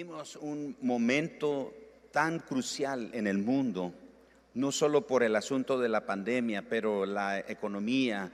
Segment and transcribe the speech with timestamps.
[0.00, 1.74] Vivimos un momento
[2.10, 3.92] tan crucial en el mundo,
[4.54, 8.32] no solo por el asunto de la pandemia, pero la economía,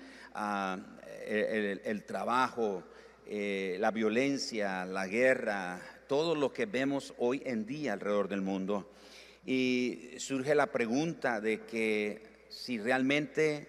[1.27, 2.85] el, el trabajo,
[3.27, 8.93] eh, la violencia, la guerra, todo lo que vemos hoy en día alrededor del mundo.
[9.45, 13.67] Y surge la pregunta de que si realmente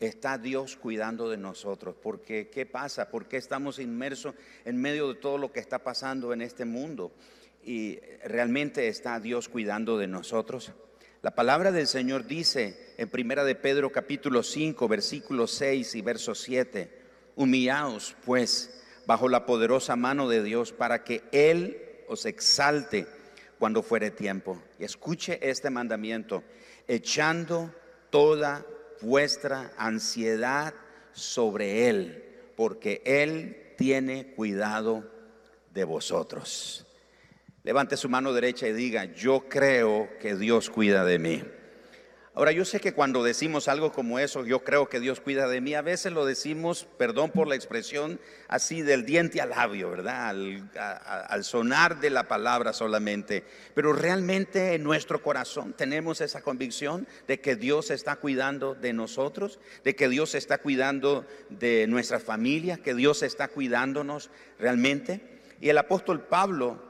[0.00, 3.10] está Dios cuidando de nosotros, porque ¿qué pasa?
[3.10, 4.34] ¿Por qué estamos inmersos
[4.64, 7.12] en medio de todo lo que está pasando en este mundo?
[7.62, 10.72] Y realmente está Dios cuidando de nosotros.
[11.22, 16.34] La palabra del Señor dice en Primera de Pedro capítulo 5, versículo 6 y verso
[16.34, 17.02] 7,
[17.36, 23.06] Humillaos, pues, bajo la poderosa mano de Dios, para que Él os exalte
[23.58, 24.62] cuando fuere tiempo.
[24.78, 26.44] Y escuche este mandamiento,
[26.86, 27.74] echando
[28.10, 28.66] toda
[29.04, 30.74] vuestra ansiedad
[31.12, 32.24] sobre Él,
[32.56, 35.04] porque Él tiene cuidado
[35.72, 36.86] de vosotros.
[37.62, 41.42] Levante su mano derecha y diga, yo creo que Dios cuida de mí.
[42.36, 45.60] Ahora, yo sé que cuando decimos algo como eso, yo creo que Dios cuida de
[45.60, 48.18] mí, a veces lo decimos, perdón por la expresión,
[48.48, 50.30] así del diente al labio, ¿verdad?
[51.28, 53.44] Al, sonar de la palabra solamente.
[53.74, 59.60] Pero realmente en nuestro corazón tenemos esa convicción de que Dios está cuidando de nosotros,
[59.84, 65.20] de que Dios está cuidando de nuestra familia, que Dios está cuidándonos realmente.
[65.60, 66.82] Y el apóstol Pablo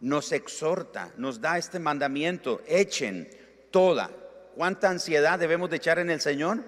[0.00, 3.28] nos exhorta, nos da este mandamiento, echen
[3.70, 4.10] toda
[4.56, 6.60] ¿Cuánta ansiedad debemos de echar en el Señor?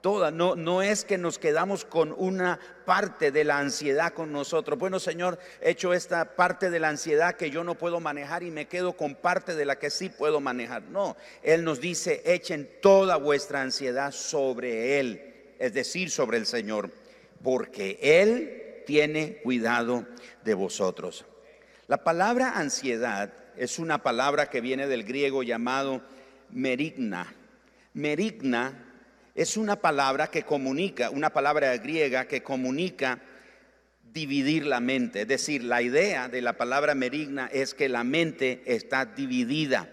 [0.00, 4.78] Toda, no, no es que nos quedamos con una parte de la ansiedad con nosotros.
[4.78, 8.52] Bueno, Señor, he hecho esta parte de la ansiedad que yo no puedo manejar y
[8.52, 10.84] me quedo con parte de la que sí puedo manejar.
[10.84, 16.92] No, Él nos dice, echen toda vuestra ansiedad sobre Él, es decir, sobre el Señor,
[17.42, 20.06] porque Él tiene cuidado
[20.44, 21.26] de vosotros.
[21.88, 26.02] La palabra ansiedad es una palabra que viene del griego llamado
[26.52, 27.34] merigna.
[27.94, 28.86] Merigna
[29.34, 33.20] es una palabra que comunica, una palabra griega que comunica
[34.12, 35.22] dividir la mente.
[35.22, 39.88] Es decir, la idea de la palabra merigna es que la mente está dividida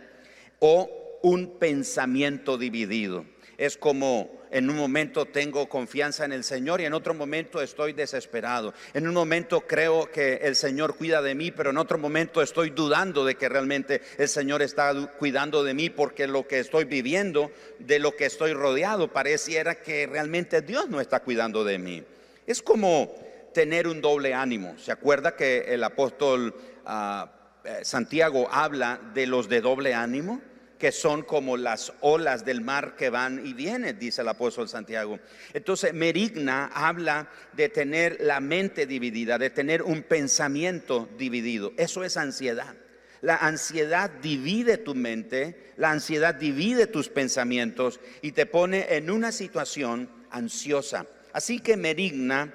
[0.59, 3.25] o un pensamiento dividido.
[3.57, 7.93] Es como en un momento tengo confianza en el Señor y en otro momento estoy
[7.93, 8.73] desesperado.
[8.93, 12.69] En un momento creo que el Señor cuida de mí, pero en otro momento estoy
[12.69, 17.51] dudando de que realmente el Señor está cuidando de mí porque lo que estoy viviendo,
[17.79, 22.03] de lo que estoy rodeado, pareciera que realmente Dios no está cuidando de mí.
[22.45, 23.13] Es como
[23.53, 24.77] tener un doble ánimo.
[24.77, 26.55] ¿Se acuerda que el apóstol
[26.85, 27.31] ah,
[27.63, 30.41] eh, Santiago habla de los de doble ánimo?
[30.77, 35.19] Que son como las olas del mar que van y vienen, dice el apóstol Santiago.
[35.53, 41.73] Entonces, merigna habla de tener la mente dividida, de tener un pensamiento dividido.
[41.77, 42.75] Eso es ansiedad.
[43.21, 49.31] La ansiedad divide tu mente, la ansiedad divide tus pensamientos y te pone en una
[49.31, 51.07] situación ansiosa.
[51.33, 52.53] Así que merigna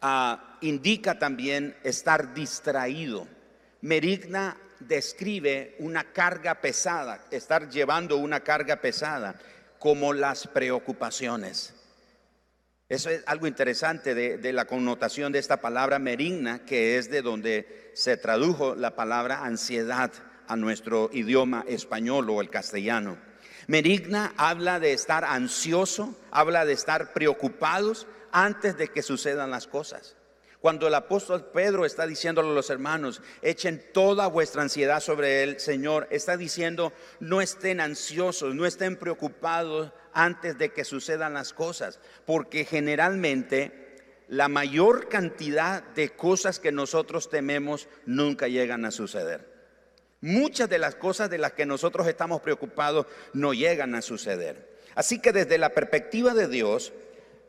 [0.00, 3.26] ah, indica también estar distraído.
[3.80, 9.38] Merigna describe una carga pesada, estar llevando una carga pesada,
[9.78, 11.74] como las preocupaciones.
[12.88, 17.92] Eso es algo interesante de, la connotación de esta palabra merigna, que es de donde
[17.94, 20.10] se tradujo la palabra ansiedad
[20.48, 23.16] a nuestro idioma español o el castellano.
[23.68, 30.16] Merigna habla de estar ansioso, habla de estar preocupados antes de que sucedan las cosas.
[30.60, 35.58] Cuando el apóstol Pedro está diciéndole a los hermanos, echen toda vuestra ansiedad sobre el
[35.58, 41.98] Señor, está diciendo, no estén ansiosos, no estén preocupados antes de que sucedan las cosas,
[42.26, 43.80] porque generalmente
[44.28, 49.48] la mayor cantidad de cosas que nosotros tememos nunca llegan a suceder.
[50.20, 54.78] Muchas de las cosas de las que nosotros estamos preocupados no llegan a suceder.
[54.94, 56.92] Así que desde la perspectiva de Dios,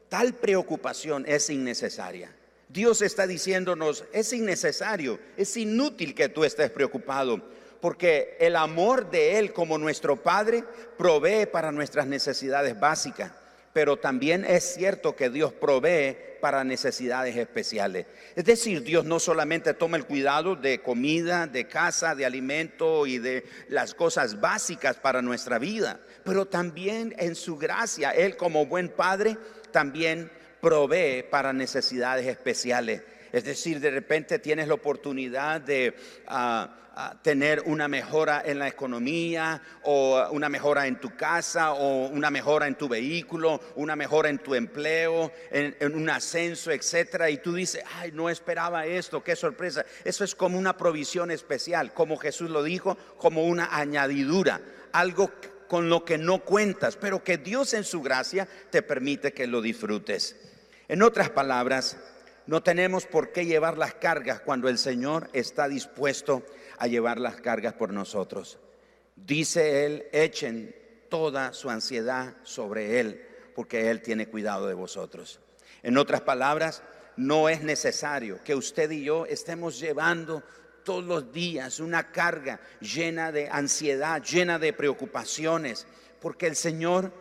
[0.07, 2.33] tal preocupación es innecesaria.
[2.71, 7.41] Dios está diciéndonos, es innecesario, es inútil que tú estés preocupado,
[7.81, 10.63] porque el amor de Él como nuestro Padre
[10.97, 13.31] provee para nuestras necesidades básicas,
[13.73, 18.05] pero también es cierto que Dios provee para necesidades especiales.
[18.35, 23.19] Es decir, Dios no solamente toma el cuidado de comida, de casa, de alimento y
[23.19, 28.89] de las cosas básicas para nuestra vida, pero también en su gracia, Él como buen
[28.89, 29.37] Padre
[29.71, 33.01] también provee para necesidades especiales.
[33.31, 35.95] Es decir, de repente tienes la oportunidad de
[36.27, 42.07] ah, ah, tener una mejora en la economía o una mejora en tu casa o
[42.07, 47.29] una mejora en tu vehículo, una mejora en tu empleo, en, en un ascenso, etcétera.
[47.29, 49.85] Y tú dices, ay, no esperaba esto, qué sorpresa.
[50.03, 54.59] Eso es como una provisión especial, como Jesús lo dijo, como una añadidura,
[54.91, 55.31] algo
[55.69, 59.61] con lo que no cuentas, pero que Dios en su gracia te permite que lo
[59.61, 60.50] disfrutes.
[60.91, 61.95] En otras palabras,
[62.47, 66.45] no tenemos por qué llevar las cargas cuando el Señor está dispuesto
[66.79, 68.59] a llevar las cargas por nosotros.
[69.15, 70.75] Dice Él, echen
[71.07, 75.39] toda su ansiedad sobre Él, porque Él tiene cuidado de vosotros.
[75.81, 76.83] En otras palabras,
[77.15, 80.43] no es necesario que usted y yo estemos llevando
[80.83, 85.87] todos los días una carga llena de ansiedad, llena de preocupaciones,
[86.19, 87.13] porque el Señor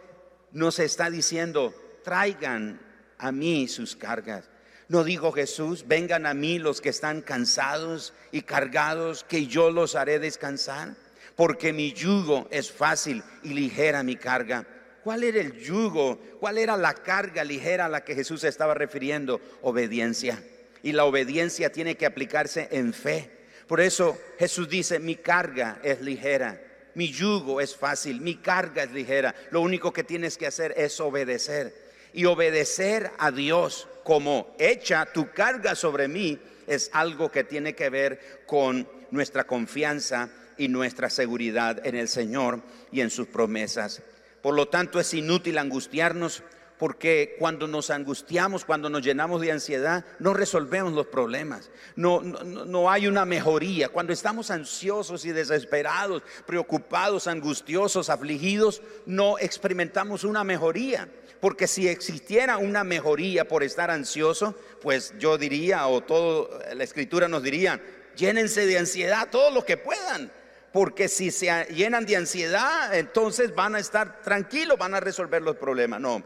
[0.50, 1.72] nos está diciendo,
[2.02, 2.89] traigan
[3.20, 4.48] a mí sus cargas.
[4.88, 9.94] No dijo Jesús, vengan a mí los que están cansados y cargados, que yo los
[9.94, 10.96] haré descansar,
[11.36, 14.66] porque mi yugo es fácil y ligera mi carga.
[15.04, 16.18] ¿Cuál era el yugo?
[16.40, 19.40] ¿Cuál era la carga ligera a la que Jesús estaba refiriendo?
[19.62, 20.42] Obediencia.
[20.82, 23.30] Y la obediencia tiene que aplicarse en fe.
[23.66, 26.60] Por eso Jesús dice, mi carga es ligera,
[26.94, 29.34] mi yugo es fácil, mi carga es ligera.
[29.52, 31.89] Lo único que tienes que hacer es obedecer.
[32.12, 37.90] Y obedecer a Dios como echa tu carga sobre mí es algo que tiene que
[37.90, 42.60] ver con nuestra confianza y nuestra seguridad en el Señor
[42.92, 44.02] y en sus promesas.
[44.42, 46.42] Por lo tanto, es inútil angustiarnos
[46.80, 52.90] porque cuando nos angustiamos, cuando nos llenamos de ansiedad, no resolvemos los problemas, no, no,
[52.90, 53.90] hay una mejoría.
[53.90, 61.06] Cuando estamos ansiosos y desesperados, preocupados, angustiosos, afligidos, no experimentamos una mejoría.
[61.38, 67.28] Porque si existiera una mejoría por estar ansioso, pues yo diría, o todo la escritura
[67.28, 67.78] nos diría,
[68.16, 70.32] llénense de ansiedad todo lo que puedan.
[70.72, 75.56] Porque si se llenan de ansiedad, entonces van a estar tranquilos, van a resolver los
[75.56, 76.00] problemas.
[76.00, 76.22] No,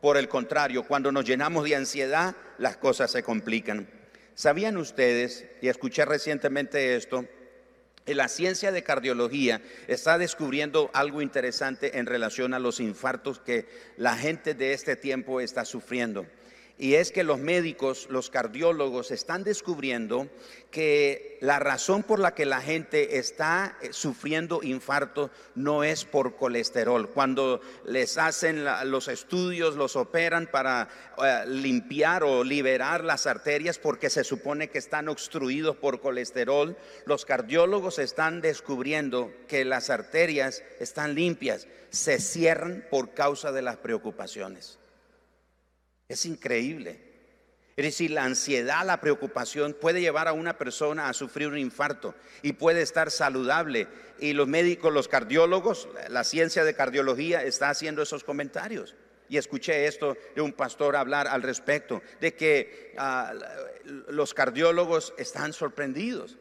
[0.00, 3.88] por el contrario, cuando nos llenamos de ansiedad, las cosas se complican.
[4.34, 7.26] ¿Sabían ustedes, y escuché recientemente esto,
[8.06, 13.68] que la ciencia de cardiología está descubriendo algo interesante en relación a los infartos que
[13.96, 16.26] la gente de este tiempo está sufriendo?
[16.80, 20.30] Y es que los médicos, los cardiólogos están descubriendo
[20.70, 26.36] que la razón por la que la gente está eh, sufriendo infarto no es por
[26.36, 27.10] colesterol.
[27.10, 30.88] Cuando les hacen los estudios, los operan para
[31.22, 37.26] eh, limpiar o liberar las arterias porque se supone que están obstruidos por colesterol, los
[37.26, 44.79] cardiólogos están descubriendo que las arterias están limpias, se cierran por causa de las preocupaciones.
[46.10, 46.98] Es increíble.
[47.76, 52.16] Es decir, la ansiedad, la preocupación puede llevar a una persona a sufrir un infarto
[52.42, 53.86] y puede estar saludable.
[54.18, 58.96] Y los médicos, los cardiólogos, la ciencia de cardiología está haciendo esos comentarios.
[59.28, 63.32] Y escuché esto de un pastor hablar al respecto, de que ah,
[64.08, 66.38] los cardiólogos están sorprendidos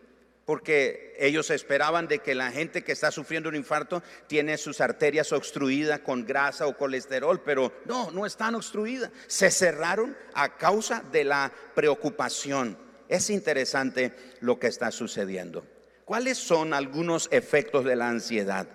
[0.49, 5.31] porque ellos esperaban de que la gente que está sufriendo un infarto tiene sus arterias
[5.31, 9.11] obstruidas con grasa o colesterol, pero no, no están obstruidas.
[9.27, 12.79] Se cerraron a causa de la preocupación.
[13.07, 15.67] Es interesante lo que está sucediendo.
[16.03, 18.67] ¿Cuáles son algunos efectos de la ansiedad?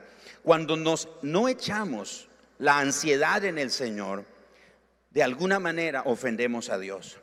[0.44, 2.29] Cuando nos no echamos
[2.59, 4.26] la ansiedad en el Señor,
[5.11, 7.17] de alguna manera ofendemos a Dios.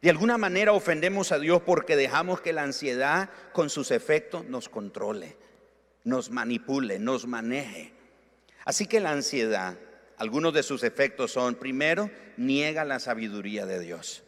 [0.00, 4.68] De alguna manera ofendemos a Dios porque dejamos que la ansiedad con sus efectos nos
[4.68, 5.36] controle,
[6.04, 7.92] nos manipule, nos maneje.
[8.64, 9.76] Así que la ansiedad,
[10.16, 14.22] algunos de sus efectos son, primero, niega la sabiduría de Dios.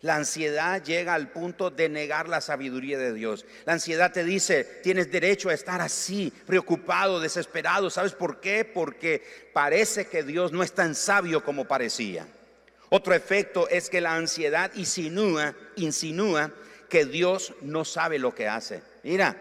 [0.00, 3.44] La ansiedad llega al punto de negar la sabiduría de Dios.
[3.66, 7.90] La ansiedad te dice, tienes derecho a estar así, preocupado, desesperado.
[7.90, 8.64] ¿Sabes por qué?
[8.64, 12.26] Porque parece que Dios no es tan sabio como parecía.
[12.90, 15.54] Otro efecto es que la ansiedad insinúa,
[16.88, 18.82] que Dios no sabe lo que hace.
[19.04, 19.36] Mira,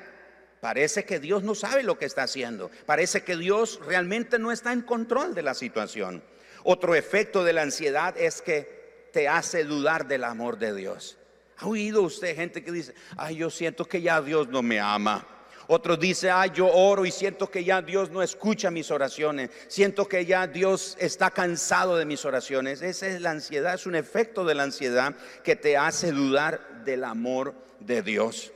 [0.61, 2.69] parece que Dios no sabe lo que está haciendo.
[2.85, 6.23] Parece que Dios realmente no está en control de la situación.
[6.63, 11.17] Otro efecto de la ansiedad es que te hace dudar del amor de Dios.
[11.57, 15.25] ¿Ha oído usted gente que dice, ay, yo siento que ya Dios no me ama?
[15.71, 19.51] Otros dicen, ay, yo oro y siento que ya Dios no escucha mis oraciones.
[19.67, 22.81] Siento que ya Dios está cansado de mis oraciones.
[22.81, 27.03] Esa es la ansiedad, es un efecto de la ansiedad que te hace dudar del
[27.03, 28.51] amor de Dios.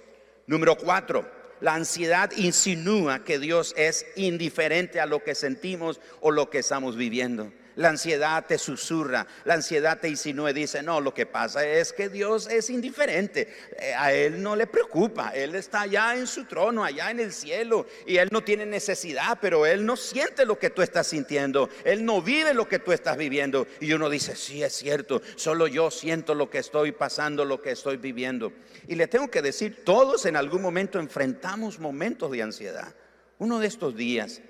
[0.47, 1.29] Número cuatro,
[1.61, 6.97] la ansiedad insinúa que Dios es indiferente a lo que sentimos o lo que estamos
[6.97, 7.53] viviendo.
[7.75, 11.91] La ansiedad te susurra, la ansiedad te insinúa y dice, no, lo que pasa es
[11.91, 16.45] que Dios es indiferente, eh, a Él no le preocupa, Él está allá en su
[16.45, 20.59] trono, allá en el cielo, y Él no tiene necesidad, pero Él no siente lo
[20.59, 23.67] que tú estás sintiendo, Él no vive lo que tú estás viviendo.
[23.79, 27.71] Y uno dice, sí, es cierto, solo yo siento lo que estoy pasando, lo que
[27.71, 28.53] estoy viviendo.
[28.87, 32.93] Y le tengo que decir, todos en algún momento enfrentamos momentos de ansiedad.
[33.39, 34.41] Uno de estos días,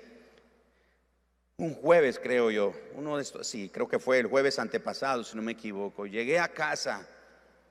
[1.56, 5.36] un jueves creo yo, uno de estos, sí, creo que fue el jueves antepasado, si
[5.36, 7.08] no me equivoco, llegué a casa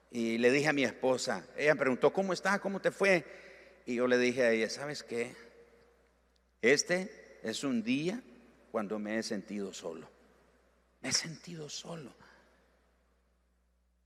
[0.09, 2.59] y le dije a mi esposa, ella preguntó, ¿cómo estás?
[2.59, 3.25] ¿Cómo te fue?
[3.85, 5.35] Y yo le dije a ella, ¿sabes qué?
[6.61, 8.21] Este es un día
[8.71, 10.09] cuando me he sentido solo.
[11.01, 12.13] Me he sentido solo.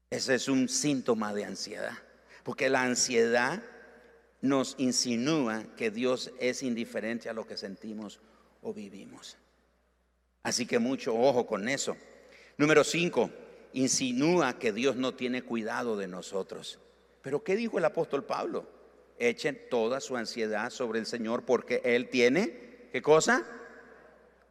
[0.10, 1.98] Ese es un síntoma de ansiedad,
[2.44, 3.62] porque la ansiedad
[4.42, 8.22] nos insinúa que Dios es indiferente a lo que sentimos
[8.62, 9.38] o vivimos.
[10.48, 11.98] Así que mucho ojo con eso.
[12.56, 13.30] Número cinco,
[13.74, 16.80] insinúa que Dios no tiene cuidado de nosotros.
[17.22, 18.66] Pero ¿qué dijo el apóstol Pablo?
[19.20, 23.46] Echen toda su ansiedad sobre el Señor porque Él tiene, ¿qué cosa?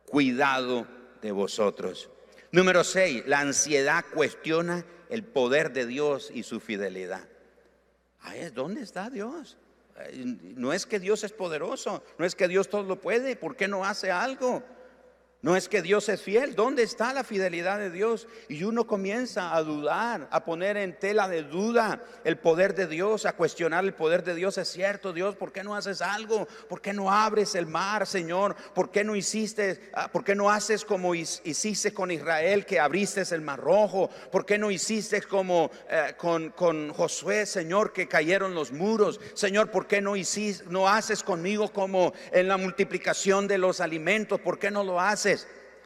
[0.05, 0.87] Cuidado
[1.23, 2.11] de vosotros.
[2.53, 7.27] Número seis, la ansiedad cuestiona el poder de Dios y su fidelidad.
[8.53, 9.57] ¿Dónde está Dios?
[10.13, 13.67] No es que Dios es poderoso, no es que Dios todo lo puede, ¿por qué
[13.67, 14.63] no hace algo?
[15.47, 16.57] No es que Dios es fiel.
[16.57, 18.27] ¿Dónde está la fidelidad de Dios?
[18.49, 23.27] Y uno comienza a dudar, a poner en tela de duda el poder de Dios,
[23.27, 24.59] a cuestionar el poder de Dios.
[24.59, 26.49] Es cierto, Dios, ¿por qué no haces algo?
[26.69, 28.57] ¿Por qué no abres el mar, Señor?
[28.75, 33.23] ¿Por qué no hiciste, ah, por qué no haces como hiciste con Israel, que abriste
[33.33, 34.11] el mar rojo?
[34.33, 39.21] ¿Por qué no hiciste como eh, con, con, Josué, Señor, que cayeron los muros?
[39.35, 40.15] Señor, ¿por qué no,
[40.71, 44.41] no haces conmigo como en la multiplicación de los alimentos?
[44.41, 45.36] ¿Por qué no lo haces?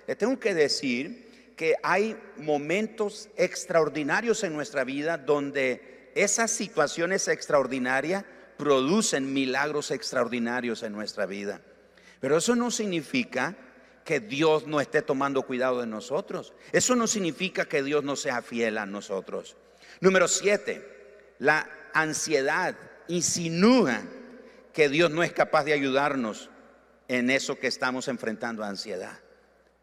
[0.07, 8.25] Le tengo que decir que hay momentos extraordinarios en nuestra vida donde esas situaciones extraordinarias
[8.57, 11.61] producen milagros extraordinarios en nuestra vida.
[12.21, 13.57] Pero eso no significa
[14.05, 16.53] que Dios no esté tomando cuidado de nosotros.
[16.73, 19.57] Eso no significa que Dios no sea fiel a nosotros.
[20.01, 20.85] Número siete,
[21.39, 22.77] la ansiedad
[23.09, 24.03] insinúa
[24.73, 26.51] que Dios no es capaz de ayudarnos
[27.09, 29.19] en eso que estamos enfrentando, ansiedad.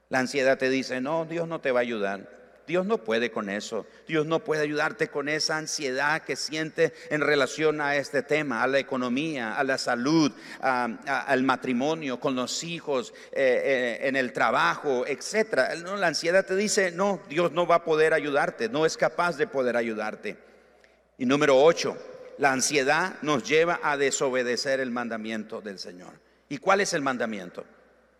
[0.10, 2.38] La ansiedad te dice, no, Dios no te va a ayudar.
[2.68, 3.88] Dios no puede con eso.
[4.08, 8.68] Dios no puede ayudarte con esa ansiedad que siente en relación a este tema, a
[8.68, 13.62] la economía, a la salud, al matrimonio, con los hijos, eh,
[14.02, 15.74] eh, en el trabajo, etc.
[15.98, 19.48] La ansiedad te dice, no, Dios no va a poder ayudarte, no es capaz de
[19.48, 20.38] poder ayudarte.
[21.18, 21.98] Y número ocho,
[22.38, 26.12] la ansiedad nos lleva a desobedecer el mandamiento del Señor.
[26.50, 27.64] ¿Y cuál es el mandamiento?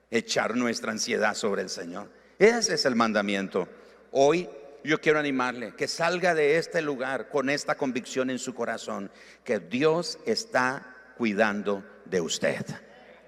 [0.10, 2.10] Echar nuestra ansiedad sobre el Señor.
[2.40, 3.68] Ese es el mandamiento.
[4.12, 4.50] Hoy
[4.84, 9.12] yo quiero animarle que salga de este lugar con esta convicción en su corazón,
[9.44, 12.66] que Dios está cuidando de usted.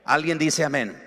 [0.05, 1.05] Alguien dice amén.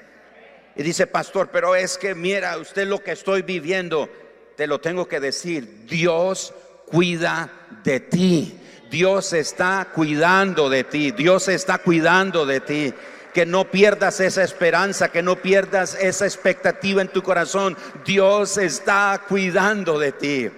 [0.74, 4.08] Y dice, pastor, pero es que mira usted lo que estoy viviendo.
[4.56, 6.54] Te lo tengo que decir, Dios
[6.86, 7.50] cuida
[7.84, 8.58] de ti.
[8.90, 11.12] Dios está cuidando de ti.
[11.12, 12.94] Dios está cuidando de ti
[13.32, 17.76] que no pierdas esa esperanza, que no pierdas esa expectativa en tu corazón.
[18.04, 20.50] Dios está cuidando de ti.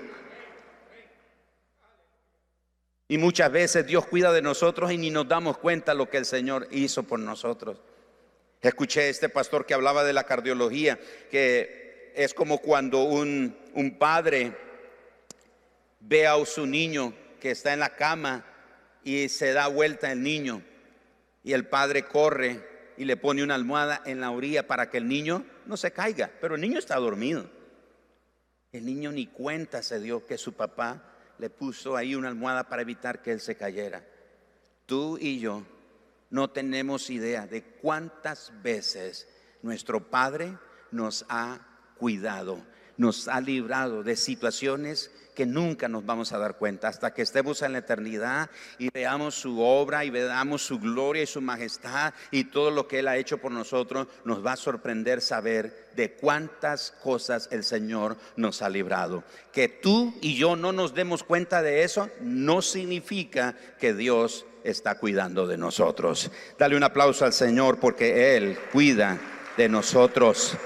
[3.07, 6.25] Y muchas veces Dios cuida de nosotros y ni nos damos cuenta lo que el
[6.25, 7.79] Señor hizo por nosotros.
[8.61, 10.99] Escuché a este pastor que hablaba de la cardiología,
[11.31, 14.53] que es como cuando un, un padre
[16.01, 18.45] ve a su niño que está en la cama
[19.05, 20.63] y se da vuelta el niño
[21.45, 25.07] y el padre corre y le pone una almohada en la orilla para que el
[25.07, 27.49] niño no se caiga, pero el niño está dormido.
[28.73, 32.83] El niño ni cuenta se dio que su papá le puso ahí una almohada para
[32.83, 34.05] evitar que él se cayera.
[34.87, 35.65] Tú y yo
[36.31, 39.29] no tenemos idea de cuántas veces
[39.63, 40.59] nuestro Padre
[40.91, 41.61] nos ha
[41.97, 42.65] cuidado,
[42.97, 47.63] nos ha librado de situaciones que nunca nos vamos a dar cuenta hasta que estemos
[47.63, 52.45] en la eternidad y veamos su obra y veamos su gloria y su majestad y
[52.45, 56.93] todo lo que Él ha hecho por nosotros, nos va a sorprender saber de cuántas
[57.03, 59.25] cosas el Señor nos ha librado.
[59.53, 64.99] Que tú y yo no nos demos cuenta de eso no significa que Dios está
[64.99, 66.31] cuidando de nosotros.
[66.59, 69.19] Dale un aplauso al Señor porque Él cuida
[69.57, 70.57] de nosotros.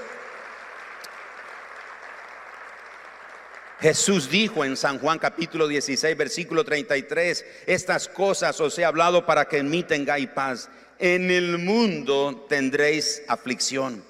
[3.79, 9.45] Jesús dijo en San Juan capítulo 16, versículo 33, estas cosas os he hablado para
[9.45, 10.69] que en mí tengáis paz.
[10.97, 14.03] En el mundo tendréis aflicción,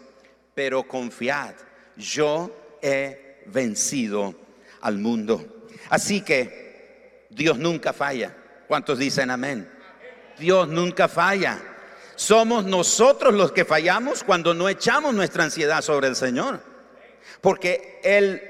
[0.55, 1.53] pero confiad,
[1.95, 4.33] yo he vencido
[4.81, 5.67] al mundo.
[5.89, 8.35] Así que Dios nunca falla.
[8.67, 9.69] ¿Cuántos dicen amén?
[10.39, 11.61] Dios nunca falla.
[12.15, 16.59] Somos nosotros los que fallamos cuando no echamos nuestra ansiedad sobre el Señor.
[17.39, 18.48] Porque Él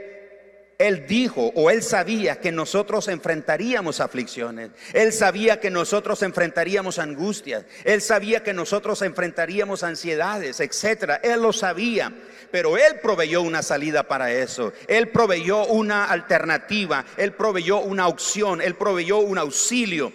[0.80, 4.72] él dijo o él sabía que nosotros enfrentaríamos aflicciones.
[4.94, 7.66] Él sabía que nosotros enfrentaríamos angustias.
[7.84, 11.20] Él sabía que nosotros enfrentaríamos ansiedades, etcétera.
[11.22, 12.14] Él lo sabía,
[12.50, 14.72] pero él proveyó una salida para eso.
[14.88, 20.14] Él proveyó una alternativa, él proveyó una opción, él proveyó un auxilio.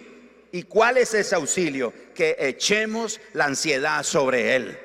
[0.51, 1.93] ¿Y cuál es ese auxilio?
[2.15, 4.79] Que echemos la ansiedad sobre él.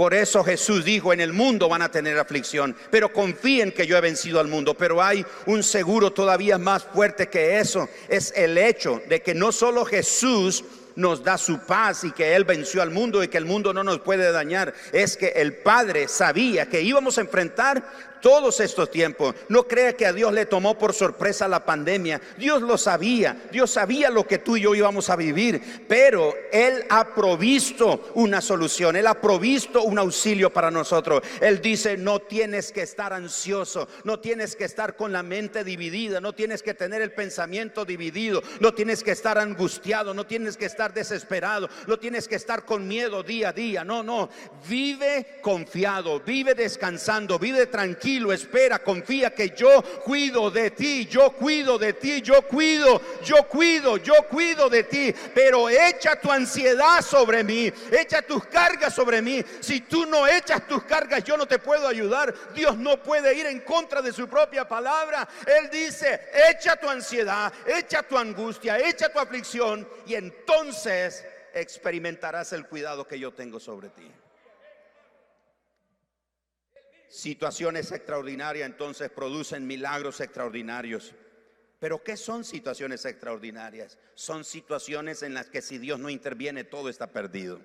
[0.00, 3.98] Por eso Jesús dijo, en el mundo van a tener aflicción, pero confíen que yo
[3.98, 4.72] he vencido al mundo.
[4.72, 7.86] Pero hay un seguro todavía más fuerte que eso.
[8.08, 10.64] Es el hecho de que no solo Jesús
[10.96, 13.84] nos da su paz y que Él venció al mundo y que el mundo no
[13.84, 14.72] nos puede dañar.
[14.90, 17.84] Es que el Padre sabía que íbamos a enfrentar
[18.20, 19.34] todos estos tiempos.
[19.48, 22.20] No crea que a Dios le tomó por sorpresa la pandemia.
[22.36, 23.48] Dios lo sabía.
[23.50, 25.84] Dios sabía lo que tú y yo íbamos a vivir.
[25.88, 28.96] Pero Él ha provisto una solución.
[28.96, 31.22] Él ha provisto un auxilio para nosotros.
[31.40, 33.88] Él dice, no tienes que estar ansioso.
[34.04, 36.20] No tienes que estar con la mente dividida.
[36.20, 38.42] No tienes que tener el pensamiento dividido.
[38.60, 40.14] No tienes que estar angustiado.
[40.14, 41.68] No tienes que estar desesperado.
[41.86, 43.84] No tienes que estar con miedo día a día.
[43.84, 44.28] No, no.
[44.68, 46.20] Vive confiado.
[46.20, 47.38] Vive descansando.
[47.38, 53.00] Vive tranquilo espera, confía que yo cuido de ti, yo cuido de ti, yo cuido,
[53.22, 55.14] yo cuido, yo cuido de ti.
[55.34, 59.42] Pero echa tu ansiedad sobre mí, echa tus cargas sobre mí.
[59.60, 62.34] Si tú no echas tus cargas, yo no te puedo ayudar.
[62.54, 65.28] Dios no puede ir en contra de su propia palabra.
[65.46, 72.66] Él dice, echa tu ansiedad, echa tu angustia, echa tu aflicción y entonces experimentarás el
[72.66, 74.10] cuidado que yo tengo sobre ti.
[77.10, 81.12] Situaciones extraordinarias entonces producen milagros extraordinarios.
[81.80, 83.98] Pero ¿qué son situaciones extraordinarias?
[84.14, 87.60] Son situaciones en las que si Dios no interviene todo está perdido.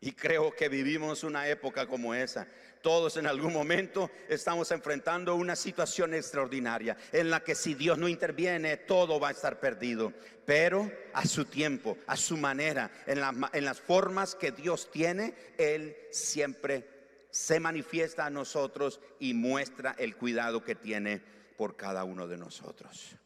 [0.00, 2.48] Y creo que vivimos una época como esa.
[2.80, 8.08] Todos en algún momento estamos enfrentando una situación extraordinaria en la que si Dios no
[8.08, 10.14] interviene todo va a estar perdido.
[10.46, 13.20] Pero a su tiempo, a su manera, en,
[13.52, 16.97] en las formas que Dios tiene, Él siempre
[17.30, 21.20] se manifiesta a nosotros y muestra el cuidado que tiene
[21.56, 23.16] por cada uno de nosotros.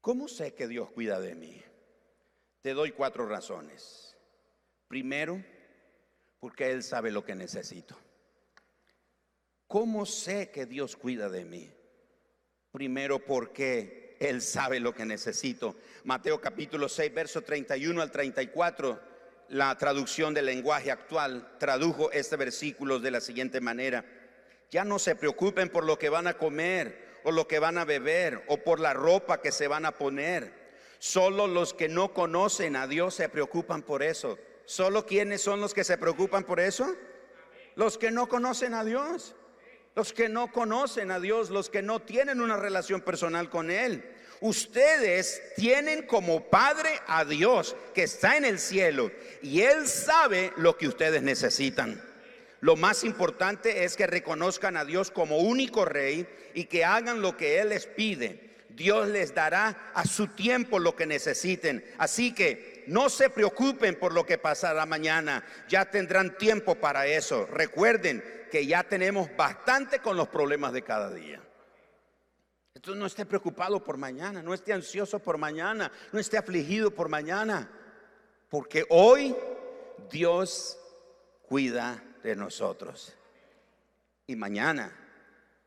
[0.00, 1.62] ¿Cómo sé que Dios cuida de mí?
[2.62, 4.16] Te doy cuatro razones.
[4.88, 5.44] Primero,
[6.40, 7.96] porque Él sabe lo que necesito.
[9.66, 11.70] ¿Cómo sé que Dios cuida de mí?
[12.72, 15.76] Primero, porque Él sabe lo que necesito.
[16.04, 19.07] Mateo capítulo 6, verso 31 al 34
[19.48, 24.04] la traducción del lenguaje actual tradujo este versículo de la siguiente manera.
[24.70, 27.84] Ya no se preocupen por lo que van a comer o lo que van a
[27.84, 30.52] beber o por la ropa que se van a poner.
[30.98, 34.38] Solo los que no conocen a Dios se preocupan por eso.
[34.66, 36.94] ¿Solo quiénes son los que se preocupan por eso?
[37.74, 39.34] Los que no conocen a Dios.
[39.94, 44.04] Los que no conocen a Dios, los que no tienen una relación personal con Él.
[44.40, 49.10] Ustedes tienen como Padre a Dios que está en el cielo
[49.42, 52.02] y Él sabe lo que ustedes necesitan.
[52.60, 57.36] Lo más importante es que reconozcan a Dios como único rey y que hagan lo
[57.36, 58.48] que Él les pide.
[58.70, 61.84] Dios les dará a su tiempo lo que necesiten.
[61.98, 65.44] Así que no se preocupen por lo que pasará mañana.
[65.68, 67.46] Ya tendrán tiempo para eso.
[67.46, 71.40] Recuerden que ya tenemos bastante con los problemas de cada día.
[72.78, 77.08] Entonces no esté preocupado por mañana, no esté ansioso por mañana, no esté afligido por
[77.08, 77.68] mañana,
[78.48, 79.34] porque hoy
[80.08, 80.78] Dios
[81.42, 83.16] cuida de nosotros.
[84.28, 84.92] Y mañana,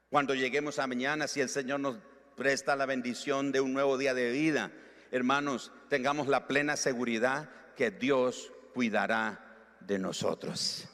[0.10, 1.98] cuando lleguemos a mañana, si el Señor nos
[2.38, 4.72] presta la bendición de un nuevo día de vida,
[5.12, 10.88] hermanos, tengamos la plena seguridad que Dios cuidará de nosotros.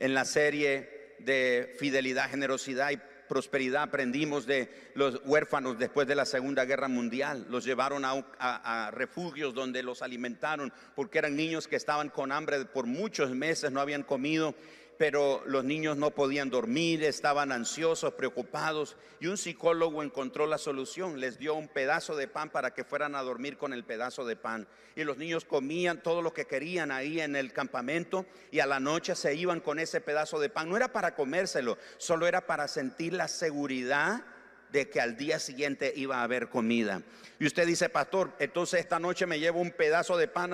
[0.00, 6.24] En la serie de fidelidad, generosidad y prosperidad aprendimos de los huérfanos después de la
[6.24, 7.46] Segunda Guerra Mundial.
[7.48, 12.86] Los llevaron a, refugios donde los alimentaron porque eran niños que estaban con hambre por
[12.86, 14.54] muchos meses, no habían comido
[14.98, 21.20] pero los niños no podían dormir, estaban ansiosos, preocupados, y un psicólogo encontró la solución,
[21.20, 24.36] les dio un pedazo de pan para que fueran a dormir con el pedazo de
[24.36, 24.68] pan.
[24.96, 28.78] Y los niños comían todo lo que querían ahí en el campamento y a la
[28.78, 30.68] noche se iban con ese pedazo de pan.
[30.68, 34.22] No era para comérselo, solo era para sentir la seguridad
[34.70, 37.02] de que al día siguiente iba a haber comida.
[37.38, 40.52] Y usted dice, pastor, entonces esta noche me llevo un pedazo de pan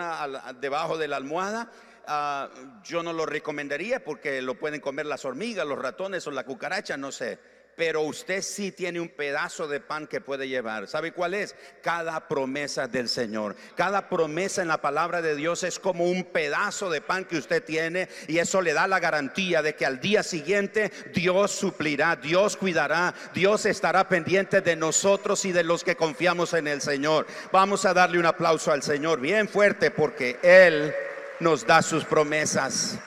[0.60, 1.70] debajo de la almohada
[2.06, 2.48] Ah,
[2.84, 6.96] yo no lo recomendaría porque lo pueden comer las hormigas, los ratones o la cucaracha,
[6.96, 7.38] no sé.
[7.80, 10.86] pero usted sí tiene un pedazo de pan que puede llevar.
[10.86, 11.56] ¿Sabe cuál es?
[11.82, 13.56] Cada promesa del Señor.
[13.74, 17.64] Cada promesa en la palabra de Dios es como un pedazo de pan que usted
[17.64, 22.58] tiene y eso le da la garantía de que al día siguiente Dios suplirá, Dios
[22.58, 27.26] cuidará, Dios estará pendiente de nosotros y de los que confiamos en el Señor.
[27.50, 30.94] Vamos a darle un aplauso al Señor bien fuerte porque Él
[31.40, 32.98] nos da sus promesas.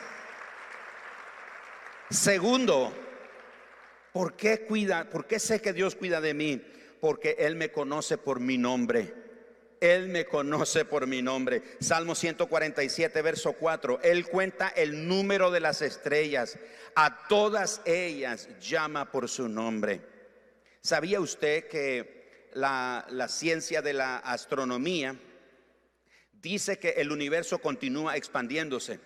[2.09, 2.93] Segundo,
[4.13, 5.09] ¿Por qué cuida?
[5.09, 6.61] ¿Por qué sé que Dios cuida de mí?
[7.01, 9.11] Porque Él me conoce por mi nombre.
[9.81, 11.63] Él me conoce por mi nombre.
[11.81, 13.99] Salmo 147, verso 4.
[14.03, 16.59] Él cuenta el número de las estrellas.
[16.95, 19.99] A todas ellas llama por su nombre.
[20.79, 25.15] ¿Sabía usted que la, la ciencia de la astronomía
[26.43, 28.99] dice que el universo continúa expandiéndose?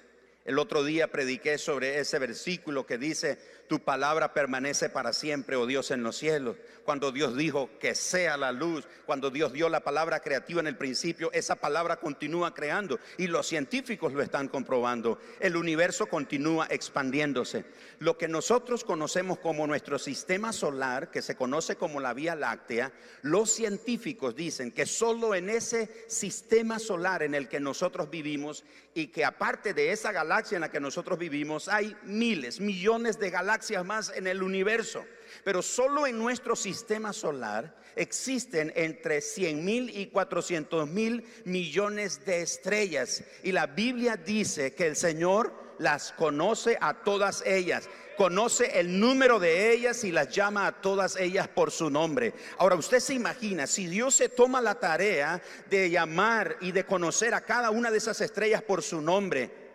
[0.47, 5.65] El otro día prediqué sobre ese versículo que dice, tu palabra permanece para siempre, oh
[5.65, 6.55] Dios, en los cielos.
[6.85, 10.77] Cuando Dios dijo que sea la luz, cuando Dios dio la palabra creativa en el
[10.77, 15.19] principio, esa palabra continúa creando y los científicos lo están comprobando.
[15.41, 17.65] El universo continúa expandiéndose.
[17.99, 22.93] Lo que nosotros conocemos como nuestro sistema solar, que se conoce como la Vía Láctea,
[23.21, 29.07] los científicos dicen que solo en ese sistema solar en el que nosotros vivimos y
[29.07, 33.83] que aparte de esa galaxia en la que nosotros vivimos hay miles, millones de galaxias
[33.83, 35.03] más en el universo.
[35.43, 42.41] Pero solo en nuestro sistema solar existen entre 100 mil y 400 mil millones de
[42.43, 43.23] estrellas.
[43.43, 49.39] Y la Biblia dice que el Señor las conoce a todas ellas conoce el número
[49.39, 52.33] de ellas y las llama a todas ellas por su nombre.
[52.57, 57.33] Ahora usted se imagina, si Dios se toma la tarea de llamar y de conocer
[57.33, 59.66] a cada una de esas estrellas por su nombre,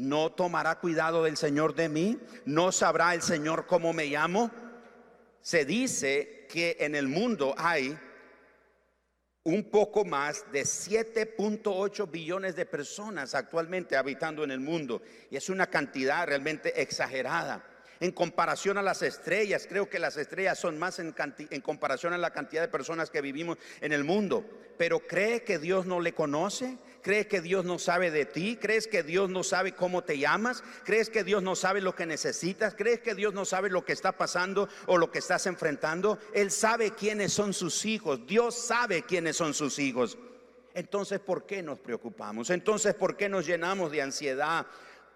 [0.00, 2.18] ¿no tomará cuidado del Señor de mí?
[2.46, 4.50] ¿No sabrá el Señor cómo me llamo?
[5.42, 7.98] Se dice que en el mundo hay
[9.44, 15.02] un poco más de 7.8 billones de personas actualmente habitando en el mundo.
[15.30, 17.64] Y es una cantidad realmente exagerada
[18.00, 19.66] en comparación a las estrellas.
[19.68, 21.12] Creo que las estrellas son más en,
[21.60, 24.44] comparación a la cantidad de personas que vivimos en el mundo.
[24.78, 28.86] Pero cree que Dios no le conoce, cree que Dios no sabe de ti, crees
[28.86, 32.74] que Dios no sabe cómo te llamas, crees que Dios no sabe lo que necesitas,
[32.74, 36.18] crees que Dios no sabe lo que está pasando o lo que estás enfrentando.
[36.32, 40.18] Él sabe quiénes son sus hijos, Dios sabe quiénes son sus hijos.
[40.74, 42.50] Entonces, ¿por qué nos preocupamos?
[42.50, 44.66] Entonces, ¿por qué nos llenamos de ansiedad?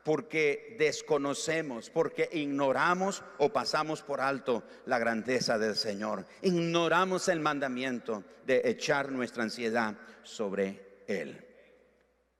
[0.04, 6.26] porque desconocemos, porque ignoramos o pasamos por alto la grandeza del Señor.
[6.42, 11.53] Ignoramos el mandamiento de echar nuestra ansiedad sobre Él.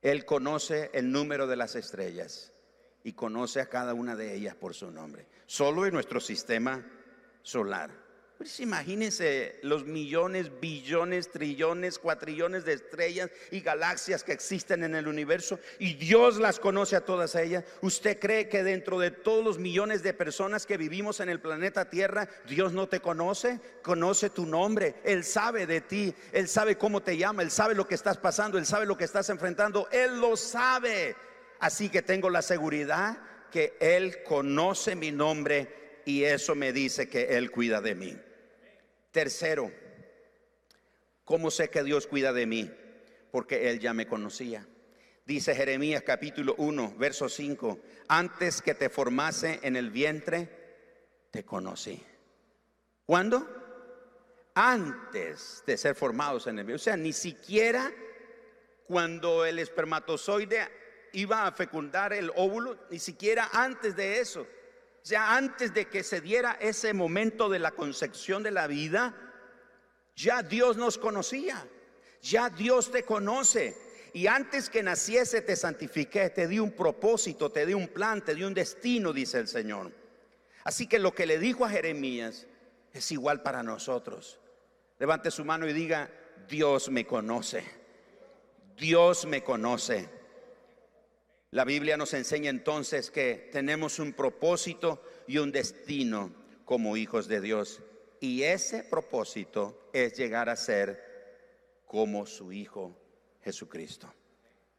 [0.05, 2.53] Él conoce el número de las estrellas
[3.05, 5.27] y conoce a cada una de ellas por su nombre.
[5.47, 6.85] Solo en nuestro sistema
[7.43, 8.04] solar.
[8.39, 15.07] Pues imagínense los millones, billones, trillones, cuatrillones de estrellas y galaxias que existen en el
[15.07, 17.63] universo y Dios las conoce a todas ellas.
[17.81, 21.89] ¿Usted cree que dentro de todos los millones de personas que vivimos en el planeta
[21.89, 23.61] Tierra, Dios no te conoce?
[23.83, 27.87] Conoce tu nombre, Él sabe de ti, Él sabe cómo te llama, Él sabe lo
[27.87, 31.15] que estás pasando, Él sabe lo que estás enfrentando, Él lo sabe.
[31.61, 33.17] Así que tengo la seguridad
[33.53, 38.17] que Él conoce mi nombre y eso me dice que Él cuida de mí.
[39.11, 39.73] Tercero,
[41.25, 42.71] ¿cómo sé que Dios cuida de mí?
[43.31, 44.67] Porque Él ya me conocía.
[45.25, 50.49] Dice Jeremías capítulo 1, verso 5, antes que te formase en el vientre,
[51.31, 52.03] te conocí.
[53.07, 53.49] ¿Cuándo?
[54.55, 56.83] Antes de ser formados en el vientre.
[56.83, 57.91] O sea, ni siquiera
[58.87, 60.69] cuando el espermatozoide
[61.13, 64.47] iba a fecundar el óvulo, ni siquiera antes de eso.
[65.05, 69.15] Sea, antes de que se diera ese momento de la concepción de la vida,
[70.17, 71.69] ya Dios nos conocía,
[72.23, 73.77] ya Dios te conoce.
[74.15, 78.35] Y antes que naciese te santifiqué, te di un propósito, te di un plan, te
[78.35, 79.93] di un destino, dice el Señor.
[80.65, 82.47] Así que lo que le dijo a Jeremías
[82.95, 84.41] es igual para nosotros.
[84.99, 86.11] Levante su mano y diga,
[86.49, 87.63] Dios me conoce.
[88.79, 90.09] Dios me conoce.
[91.55, 97.41] La Biblia nos enseña entonces que tenemos un propósito y un destino como hijos de
[97.41, 97.81] Dios.
[98.19, 102.99] Y ese propósito es llegar a ser como su Hijo
[103.45, 104.13] Jesucristo.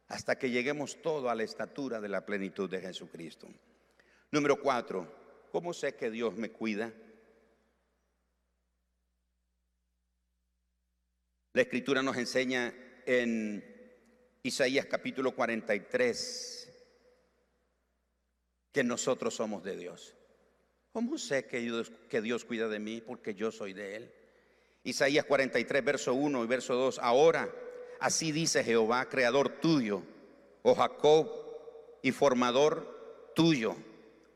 [0.08, 3.48] Hasta que lleguemos todo a la estatura de la plenitud de Jesucristo.
[4.30, 5.10] Número cuatro,
[5.50, 6.92] ¿cómo sé que Dios me cuida?
[11.54, 12.74] La escritura nos enseña
[13.06, 13.64] en
[14.42, 16.65] Isaías capítulo 43
[18.76, 20.12] que nosotros somos de Dios.
[20.92, 21.60] ¿Cómo sé que
[22.20, 23.00] Dios, cuida de mí?
[23.00, 24.12] Porque yo soy de Él.
[24.84, 26.98] Isaías 43, verso 1 y verso 2.
[26.98, 27.50] Ahora,
[28.00, 30.02] así dice Jehová, creador tuyo,
[30.62, 31.26] oh Jacob,
[32.02, 33.76] y formador tuyo,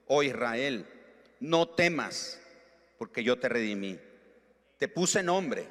[0.07, 0.87] oh Israel,
[1.41, 2.41] no temas,
[2.97, 3.99] porque yo te redimí.
[4.79, 5.69] Te puse nombre,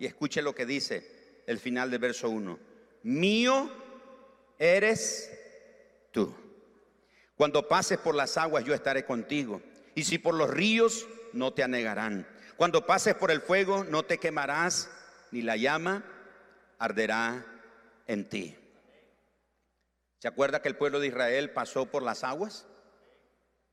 [0.00, 2.58] y escuche lo que dice el final del verso 1.
[3.04, 3.70] Mío
[4.58, 5.30] eres
[6.10, 6.47] tú.
[7.38, 9.62] Cuando pases por las aguas, yo estaré contigo.
[9.94, 12.26] Y si por los ríos, no te anegarán.
[12.56, 14.90] Cuando pases por el fuego, no te quemarás,
[15.30, 16.02] ni la llama
[16.80, 17.46] arderá
[18.08, 18.56] en ti.
[20.18, 22.66] ¿Se acuerda que el pueblo de Israel pasó por las aguas?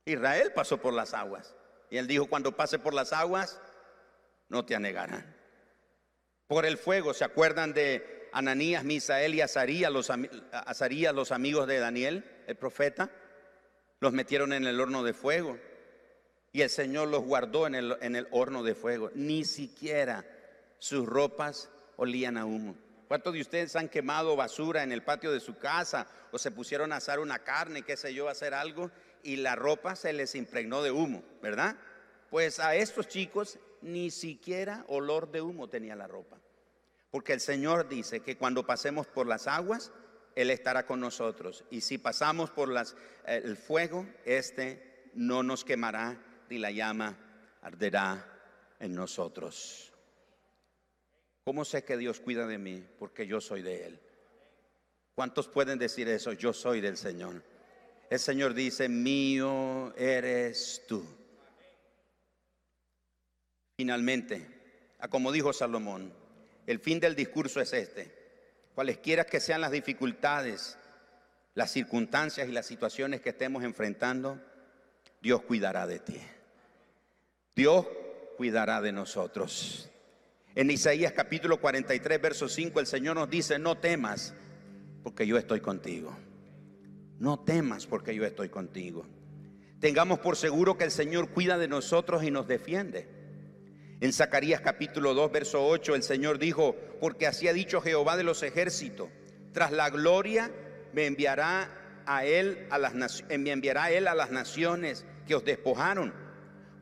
[0.06, 1.56] Israel pasó por las aguas.
[1.89, 3.60] Y él dijo, cuando pase por las aguas,
[4.47, 5.36] no te anegarán.
[6.45, 10.12] Por el fuego, ¿se acuerdan de Ananías, Misael y Azarías, los,
[10.51, 13.10] Azarías, los amigos de Daniel, el profeta?
[13.99, 15.58] Los metieron en el horno de fuego.
[16.51, 19.12] Y el Señor los guardó en el, horno de fuego.
[19.13, 20.25] Ni siquiera
[20.79, 22.75] sus ropas olían a humo.
[23.08, 26.91] ¿Cuántos de ustedes han quemado basura en el patio de su casa o se pusieron
[26.91, 28.89] a asar una carne, qué sé yo, a hacer algo
[29.21, 31.75] y la ropa se les impregnó de humo, ¿verdad?
[32.29, 36.38] Pues a estos chicos ni siquiera olor de humo tenía la ropa.
[37.12, 39.91] Porque el Señor dice que cuando pasemos por las aguas,
[40.35, 41.63] Él estará con nosotros.
[41.71, 42.95] Y si pasamos por las,
[43.25, 47.17] el fuego, este no nos quemará y la llama
[47.61, 48.23] arderá
[48.79, 49.93] en nosotros.
[51.45, 52.83] ¿Cómo sé que Dios cuida de mí?
[52.99, 53.99] Porque yo soy de Él.
[55.15, 56.33] ¿Cuántos pueden decir eso?
[56.33, 57.41] Yo soy del Señor.
[58.09, 61.05] El Señor dice, mío eres tú.
[63.77, 64.45] Finalmente,
[65.09, 66.13] como dijo Salomón,
[66.67, 68.24] el fin del discurso es este.
[68.75, 70.77] Cualesquiera que sean las dificultades,
[71.53, 74.38] las circunstancias y las situaciones que estemos enfrentando,
[75.21, 76.19] Dios cuidará de ti.
[77.55, 77.88] Dios
[78.35, 79.89] cuidará de nosotros.
[80.55, 84.33] En Isaías capítulo 43, verso 5, el Señor nos dice, no temas,
[85.03, 86.13] porque yo estoy contigo.
[87.17, 89.05] No temas, porque yo estoy contigo.
[89.79, 93.07] Tengamos por seguro que el Señor cuida de nosotros y nos defiende.
[94.01, 98.23] En Zacarías capítulo 2, verso 8, el Señor dijo, porque así ha dicho Jehová de
[98.23, 99.10] los ejércitos,
[99.53, 100.51] tras la gloria
[100.93, 105.43] me enviará a él a las me enviará a él a las naciones que os
[105.43, 106.25] despojaron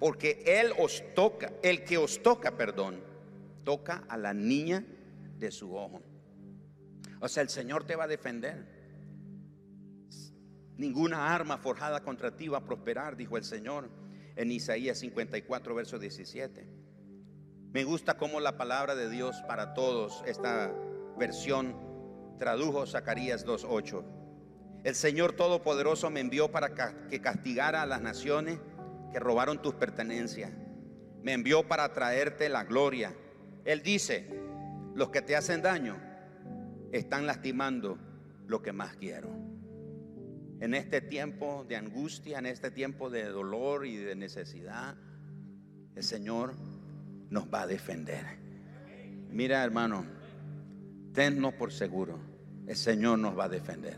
[0.03, 3.01] porque Él os toca, el que os toca, perdón,
[3.63, 4.83] toca a la niña
[5.39, 6.01] de su ojo.
[7.21, 8.67] O sea, el Señor te va a defender.
[10.75, 13.89] Ninguna arma forjada contra ti va a prosperar, dijo el Señor
[14.35, 16.67] en Isaías 54, verso 17.
[17.73, 20.71] Me gusta cómo la palabra de Dios para todos, esta
[21.17, 21.75] versión,
[22.37, 24.03] tradujo Zacarías 2.8.
[24.83, 26.75] El Señor Todopoderoso me envió para
[27.09, 28.59] que castigara a las naciones
[29.11, 30.51] que robaron tus pertenencias.
[31.23, 33.11] Me envió para traerte la gloria.
[33.65, 34.29] Él dice,
[34.93, 35.97] los que te hacen daño
[36.91, 37.97] están lastimando
[38.45, 39.29] lo que más quiero.
[40.59, 44.95] En este tiempo de angustia, en este tiempo de dolor y de necesidad,
[45.95, 46.53] el Señor
[47.33, 48.23] nos va a defender.
[49.31, 50.05] Mira, hermano,
[51.13, 52.19] tennos por seguro,
[52.67, 53.97] el Señor nos va a defender.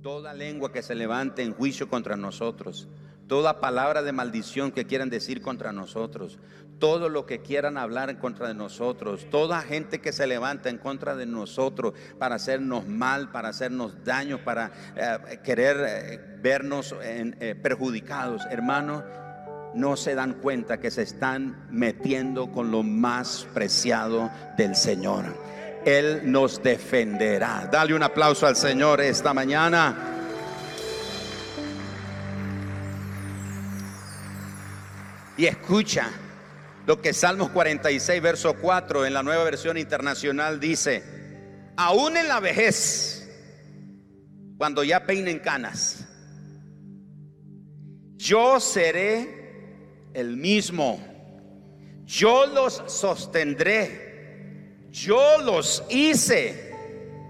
[0.00, 2.88] Toda lengua que se levante en juicio contra nosotros,
[3.28, 6.38] toda palabra de maldición que quieran decir contra nosotros,
[6.78, 10.78] todo lo que quieran hablar en contra de nosotros, toda gente que se levanta en
[10.78, 17.54] contra de nosotros para hacernos mal, para hacernos daño, para eh, querer eh, vernos eh,
[17.62, 19.04] perjudicados, hermanos,
[19.74, 25.24] no se dan cuenta que se están metiendo con lo más preciado del Señor.
[25.84, 27.68] Él nos defenderá.
[27.70, 30.12] Dale un aplauso al Señor esta mañana.
[35.36, 36.10] Y escucha
[36.86, 41.02] lo que Salmos 46, verso 4 en la nueva versión internacional dice,
[41.76, 43.28] aún en la vejez,
[44.58, 46.04] cuando ya peinen canas,
[48.16, 49.41] yo seré
[50.14, 51.00] el mismo,
[52.06, 56.72] yo los sostendré, yo los hice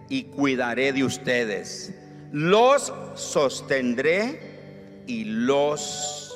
[0.08, 1.94] y cuidaré de ustedes,
[2.32, 6.34] los sostendré y los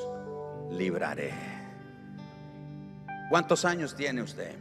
[0.71, 1.33] libraré.
[3.29, 4.55] ¿Cuántos años tiene usted?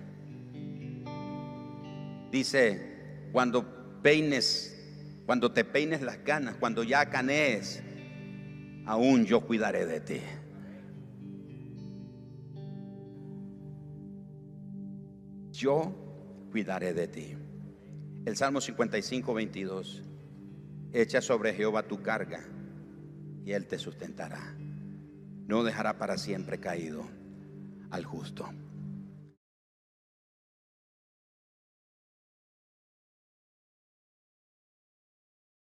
[2.31, 4.75] Dice, cuando peines,
[5.25, 7.83] cuando te peines las canas, cuando ya canees,
[8.85, 10.21] aún yo cuidaré de ti.
[15.55, 15.93] Yo
[16.51, 17.33] cuidaré de ti.
[18.25, 20.03] El Salmo 55, 22.
[20.91, 22.45] Echa sobre Jehová tu carga
[23.45, 24.55] y Él te sustentará.
[25.47, 27.07] no dejará para siempre caído
[27.91, 28.49] al justo.